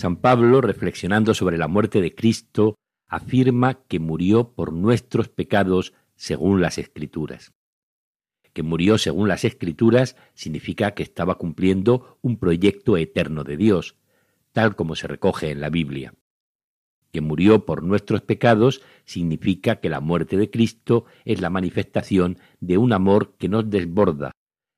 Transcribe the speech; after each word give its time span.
San 0.00 0.16
Pablo, 0.16 0.62
reflexionando 0.62 1.34
sobre 1.34 1.58
la 1.58 1.68
muerte 1.68 2.00
de 2.00 2.14
Cristo, 2.14 2.74
afirma 3.06 3.82
que 3.84 3.98
murió 3.98 4.54
por 4.54 4.72
nuestros 4.72 5.28
pecados 5.28 5.92
según 6.16 6.62
las 6.62 6.78
Escrituras. 6.78 7.52
Que 8.54 8.62
murió 8.62 8.96
según 8.96 9.28
las 9.28 9.44
Escrituras 9.44 10.16
significa 10.32 10.92
que 10.92 11.02
estaba 11.02 11.34
cumpliendo 11.34 12.18
un 12.22 12.38
proyecto 12.38 12.96
eterno 12.96 13.44
de 13.44 13.58
Dios, 13.58 13.96
tal 14.52 14.74
como 14.74 14.96
se 14.96 15.06
recoge 15.06 15.50
en 15.50 15.60
la 15.60 15.68
Biblia. 15.68 16.14
Que 17.12 17.20
murió 17.20 17.66
por 17.66 17.82
nuestros 17.82 18.22
pecados 18.22 18.80
significa 19.04 19.80
que 19.80 19.90
la 19.90 20.00
muerte 20.00 20.38
de 20.38 20.50
Cristo 20.50 21.04
es 21.26 21.42
la 21.42 21.50
manifestación 21.50 22.38
de 22.60 22.78
un 22.78 22.94
amor 22.94 23.34
que 23.36 23.50
nos 23.50 23.68
desborda, 23.68 24.32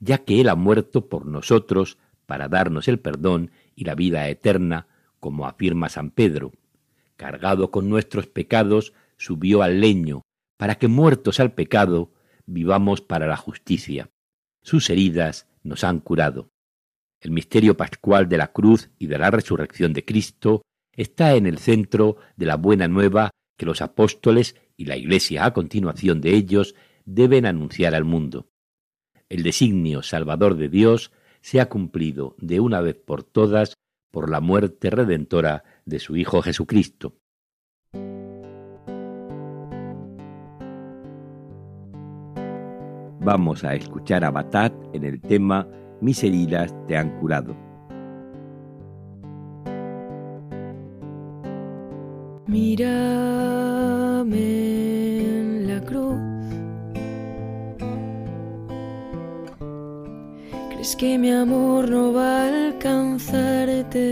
ya 0.00 0.24
que 0.24 0.40
Él 0.40 0.48
ha 0.48 0.56
muerto 0.56 1.08
por 1.08 1.24
nosotros 1.24 1.98
para 2.26 2.48
darnos 2.48 2.88
el 2.88 2.98
perdón 2.98 3.52
y 3.76 3.84
la 3.84 3.94
vida 3.94 4.28
eterna 4.28 4.88
como 5.24 5.46
afirma 5.46 5.88
San 5.88 6.10
Pedro. 6.10 6.52
Cargado 7.16 7.70
con 7.70 7.88
nuestros 7.88 8.26
pecados, 8.26 8.92
subió 9.16 9.62
al 9.62 9.80
leño, 9.80 10.20
para 10.58 10.74
que 10.74 10.86
muertos 10.86 11.40
al 11.40 11.54
pecado, 11.54 12.12
vivamos 12.44 13.00
para 13.00 13.26
la 13.26 13.38
justicia. 13.38 14.10
Sus 14.62 14.90
heridas 14.90 15.48
nos 15.62 15.82
han 15.82 16.00
curado. 16.00 16.50
El 17.22 17.30
misterio 17.30 17.74
pascual 17.74 18.28
de 18.28 18.36
la 18.36 18.52
cruz 18.52 18.90
y 18.98 19.06
de 19.06 19.16
la 19.16 19.30
resurrección 19.30 19.94
de 19.94 20.04
Cristo 20.04 20.60
está 20.92 21.34
en 21.36 21.46
el 21.46 21.56
centro 21.56 22.18
de 22.36 22.44
la 22.44 22.56
buena 22.56 22.86
nueva 22.86 23.30
que 23.56 23.64
los 23.64 23.80
apóstoles 23.80 24.56
y 24.76 24.84
la 24.84 24.98
Iglesia 24.98 25.46
a 25.46 25.54
continuación 25.54 26.20
de 26.20 26.34
ellos 26.34 26.74
deben 27.06 27.46
anunciar 27.46 27.94
al 27.94 28.04
mundo. 28.04 28.50
El 29.30 29.42
designio 29.42 30.02
salvador 30.02 30.56
de 30.56 30.68
Dios 30.68 31.12
se 31.40 31.62
ha 31.62 31.70
cumplido 31.70 32.36
de 32.36 32.60
una 32.60 32.82
vez 32.82 32.96
por 32.96 33.22
todas 33.22 33.72
por 34.14 34.30
la 34.30 34.40
muerte 34.40 34.88
redentora 34.90 35.64
de 35.84 35.98
su 35.98 36.16
Hijo 36.16 36.40
Jesucristo. 36.40 37.16
Vamos 43.20 43.64
a 43.64 43.74
escuchar 43.74 44.24
a 44.24 44.30
Batat 44.30 44.72
en 44.92 45.02
el 45.02 45.20
tema 45.20 45.66
Mis 46.00 46.22
heridas 46.22 46.72
te 46.86 46.96
han 46.96 47.18
curado. 47.18 47.56
Mírame 52.46 52.84
¿Crees 60.84 60.96
que 60.96 61.16
mi 61.16 61.30
amor 61.30 61.88
no 61.88 62.12
va 62.12 62.42
a 62.42 62.66
alcanzarte? 62.66 64.04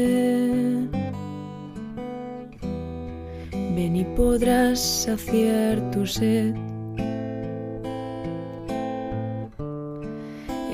Ven 3.76 3.96
y 3.96 4.04
podrás 4.16 4.80
saciar 4.80 5.90
tu 5.90 6.06
sed. 6.06 6.54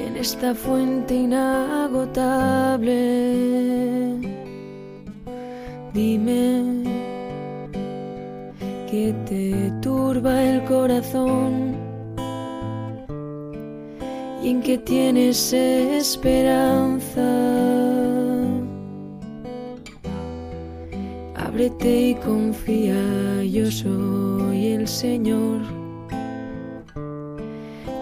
En 0.07 0.17
esta 0.17 0.55
fuente 0.55 1.17
inagotable, 1.17 2.95
dime 5.95 6.85
que 8.89 9.13
te 9.29 9.73
turba 9.81 10.45
el 10.45 10.63
corazón 10.63 11.88
y 14.43 14.51
en 14.51 14.63
que 14.63 14.79
tienes 14.79 15.53
esperanza. 15.53 17.29
Ábrete 21.35 22.09
y 22.11 22.15
confía, 22.15 23.43
yo 23.45 23.71
soy 23.71 24.67
el 24.73 24.87
Señor 24.87 25.63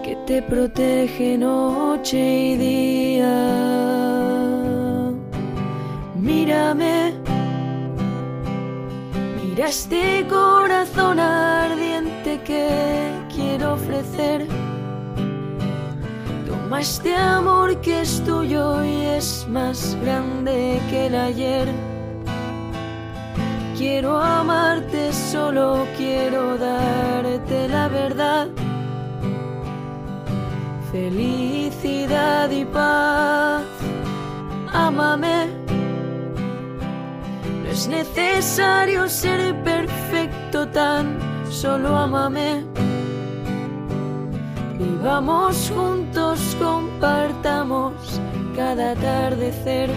que 0.03 0.15
te 0.25 0.41
protege 0.41 1.37
noche 1.37 2.17
y 2.17 2.57
día. 2.57 3.33
Mírame, 6.15 7.13
mira 9.43 9.67
este 9.67 10.25
corazón 10.29 11.19
ardiente 11.19 12.39
que 12.45 12.69
quiero 13.33 13.73
ofrecer 13.73 14.47
Toma 16.67 16.81
este 16.81 17.15
amor 17.15 17.79
que 17.79 18.01
es 18.01 18.21
tuyo 18.25 18.83
y 18.83 19.05
es 19.05 19.47
más 19.49 19.95
grande 20.01 20.81
que 20.89 21.07
el 21.07 21.15
ayer. 21.15 21.69
Quiero 23.77 24.17
amarte, 24.19 25.13
solo 25.13 25.87
quiero 25.95 26.57
darte 26.57 27.69
la 27.69 27.87
verdad. 27.87 28.49
Felicidad 30.91 32.51
y 32.51 32.65
paz, 32.65 33.63
ámame. 34.73 35.47
No 37.63 37.69
es 37.71 37.87
necesario 37.87 39.07
ser 39.07 39.55
perfecto 39.63 40.67
tan, 40.67 41.17
solo 41.49 41.95
ámame. 41.95 42.65
Vivamos 44.79 45.71
juntos, 45.73 46.39
compartamos 46.59 47.93
cada 48.55 48.91
atardecer. 48.91 49.89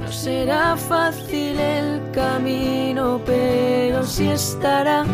No 0.00 0.10
será 0.10 0.76
fácil 0.76 1.58
el 1.60 2.10
camino, 2.12 3.20
pero 3.26 4.04
sí 4.04 4.28
estará 4.28 5.04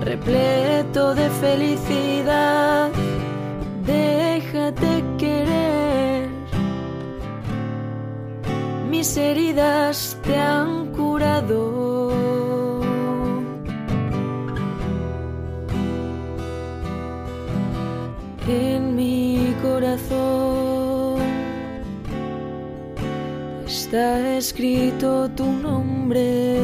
repleto 0.00 1.14
de 1.14 1.28
felicidad. 1.30 2.90
Déjate 3.84 5.04
querer. 5.18 6.28
Mis 8.88 9.16
heridas 9.16 10.16
te 10.22 10.36
han 10.36 10.86
curado. 10.92 11.89
En 18.50 18.94
mi 18.96 19.54
corazón 19.62 21.20
está 23.66 24.36
escrito 24.36 25.28
tu 25.30 25.46
nombre. 25.46 26.58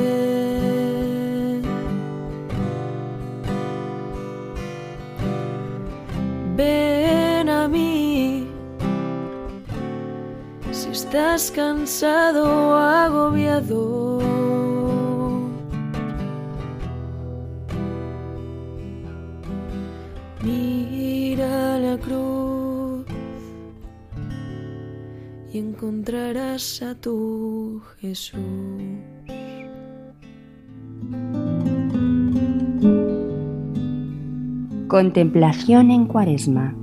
Ven 6.57 7.49
a 7.49 7.69
mí 7.69 8.49
si 10.73 10.91
estás 10.91 11.51
cansado 11.51 12.43
o 12.71 12.75
agobiado. 12.75 14.66
Encontrarás 25.59 26.83
a 26.83 26.95
tu 26.95 27.83
Jesús. 28.01 28.41
Contemplación 34.89 35.91
en 35.91 36.07
Cuaresma 36.07 36.75